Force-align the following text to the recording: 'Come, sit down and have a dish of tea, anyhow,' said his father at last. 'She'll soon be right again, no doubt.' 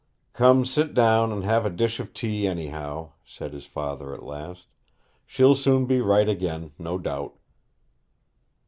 'Come, 0.33 0.65
sit 0.65 0.95
down 0.95 1.31
and 1.31 1.43
have 1.43 1.63
a 1.63 1.69
dish 1.69 1.99
of 1.99 2.11
tea, 2.11 2.47
anyhow,' 2.47 3.11
said 3.23 3.53
his 3.53 3.67
father 3.67 4.15
at 4.15 4.23
last. 4.23 4.65
'She'll 5.27 5.53
soon 5.53 5.85
be 5.85 6.01
right 6.01 6.27
again, 6.27 6.71
no 6.79 6.97
doubt.' 6.97 7.35